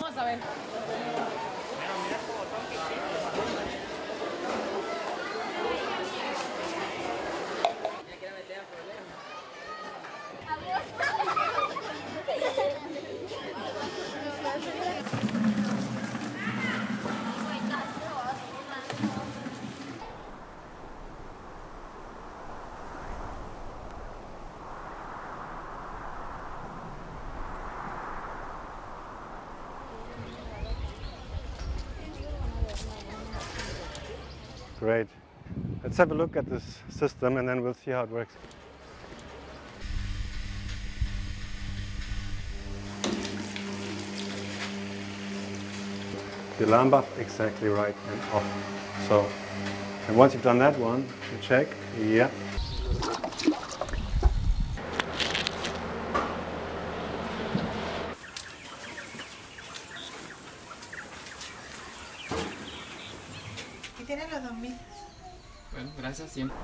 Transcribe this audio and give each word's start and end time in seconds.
Vamos 0.00 0.16
a 0.16 0.24
ver. 0.24 0.38
Great. 34.82 35.06
Let's 35.84 35.96
have 35.98 36.10
a 36.10 36.14
look 36.14 36.36
at 36.36 36.44
this 36.44 36.80
system 36.88 37.36
and 37.36 37.48
then 37.48 37.62
we'll 37.62 37.72
see 37.72 37.92
how 37.92 38.02
it 38.02 38.10
works. 38.10 38.34
The 46.58 46.64
alarm 46.64 46.90
buff 46.90 47.16
exactly 47.20 47.68
right 47.68 47.94
and 48.10 48.20
off. 48.32 49.06
So, 49.06 49.24
and 50.08 50.16
once 50.16 50.34
you've 50.34 50.42
done 50.42 50.58
that 50.58 50.76
one, 50.80 51.02
you 51.02 51.38
check, 51.40 51.68
yeah. 52.00 52.28
Y 64.02 64.04
tiene 64.04 64.26
los 64.26 64.42
2000. 64.42 64.76
Bueno, 65.72 65.92
gracias 65.96 66.32
siempre. 66.32 66.56